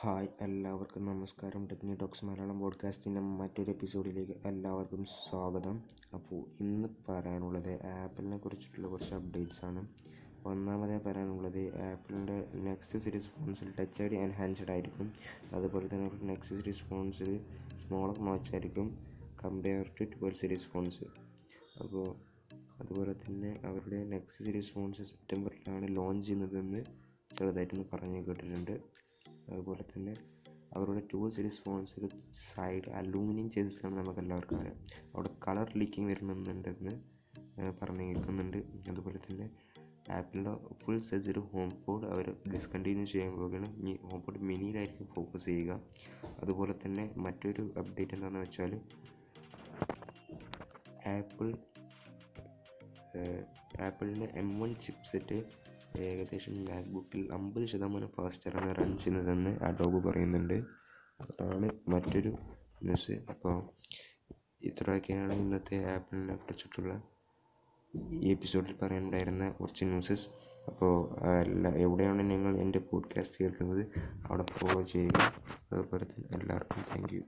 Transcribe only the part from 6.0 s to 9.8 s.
അപ്പോൾ ഇന്ന് പറയാനുള്ളത് ആപ്പിളിനെ കുറിച്ചിട്ടുള്ള കുറച്ച് അപ്ഡേറ്റ്സ്